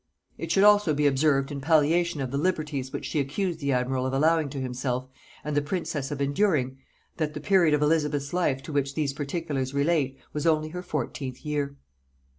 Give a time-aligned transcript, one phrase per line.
[0.35, 4.07] It should also be observed in palliation of the liberties which she accused the admiral
[4.07, 5.05] of allowing to himself,
[5.43, 6.79] and the princess of enduring,
[7.17, 11.45] that the period of Elizabeth's life to which these particulars relate was only her fourteenth
[11.45, 11.77] year.